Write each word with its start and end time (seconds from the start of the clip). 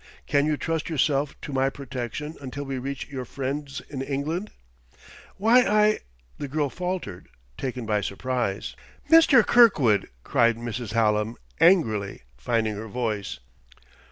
Can 0.25 0.47
you 0.47 0.57
trust 0.57 0.89
yourself 0.89 1.39
to 1.41 1.53
my 1.53 1.69
protection 1.69 2.35
until 2.41 2.63
we 2.63 2.79
reach 2.79 3.07
your 3.09 3.23
friends 3.23 3.83
in 3.87 4.01
England?" 4.01 4.49
"Why, 5.37 5.61
I" 5.63 5.99
the 6.39 6.47
girl 6.47 6.71
faltered, 6.71 7.27
taken 7.55 7.85
by 7.85 8.01
surprise. 8.01 8.75
"Mr. 9.11 9.45
Kirkwood!" 9.45 10.09
cried 10.23 10.57
Mrs. 10.57 10.93
Hallam 10.93 11.37
angrily, 11.59 12.23
finding 12.35 12.73
her 12.77 12.87
voice. 12.87 13.37